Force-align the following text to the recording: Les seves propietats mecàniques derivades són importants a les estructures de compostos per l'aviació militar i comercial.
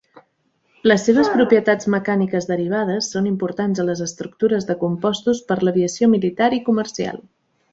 Les 0.91 1.03
seves 1.09 1.27
propietats 1.33 1.89
mecàniques 1.95 2.49
derivades 2.51 3.09
són 3.17 3.27
importants 3.33 3.83
a 3.83 3.85
les 3.91 4.01
estructures 4.09 4.67
de 4.71 4.79
compostos 4.87 5.43
per 5.53 5.59
l'aviació 5.69 6.11
militar 6.19 6.53
i 6.61 6.65
comercial. 6.73 7.23